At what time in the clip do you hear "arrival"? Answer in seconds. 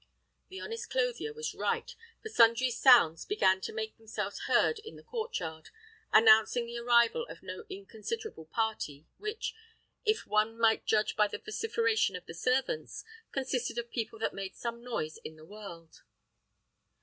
6.79-7.27